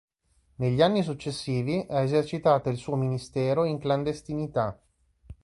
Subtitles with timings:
[0.55, 4.75] Negli anni successivi ha esercitato il suo ministero in clandestinità.